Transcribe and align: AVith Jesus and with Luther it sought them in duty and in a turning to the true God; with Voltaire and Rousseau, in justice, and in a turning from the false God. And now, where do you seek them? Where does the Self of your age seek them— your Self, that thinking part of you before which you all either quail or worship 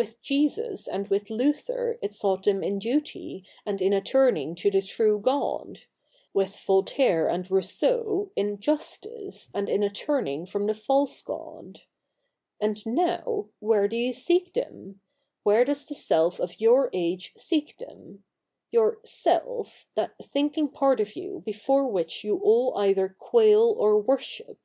AVith 0.00 0.22
Jesus 0.22 0.88
and 0.88 1.08
with 1.08 1.28
Luther 1.28 1.98
it 2.00 2.14
sought 2.14 2.44
them 2.44 2.64
in 2.64 2.78
duty 2.78 3.44
and 3.66 3.82
in 3.82 3.92
a 3.92 4.00
turning 4.00 4.54
to 4.54 4.70
the 4.70 4.80
true 4.80 5.18
God; 5.18 5.80
with 6.32 6.58
Voltaire 6.60 7.28
and 7.28 7.50
Rousseau, 7.50 8.30
in 8.36 8.58
justice, 8.58 9.50
and 9.52 9.68
in 9.68 9.82
a 9.82 9.90
turning 9.90 10.46
from 10.46 10.64
the 10.66 10.72
false 10.72 11.20
God. 11.20 11.82
And 12.58 12.86
now, 12.86 13.50
where 13.60 13.86
do 13.86 13.98
you 13.98 14.14
seek 14.14 14.54
them? 14.54 15.02
Where 15.42 15.62
does 15.62 15.84
the 15.84 15.94
Self 15.94 16.40
of 16.40 16.58
your 16.58 16.88
age 16.94 17.34
seek 17.36 17.76
them— 17.76 18.24
your 18.72 18.98
Self, 19.04 19.86
that 19.94 20.14
thinking 20.22 20.68
part 20.68 21.00
of 21.00 21.16
you 21.16 21.42
before 21.44 21.86
which 21.86 22.24
you 22.24 22.38
all 22.38 22.74
either 22.78 23.10
quail 23.18 23.76
or 23.76 24.00
worship 24.00 24.58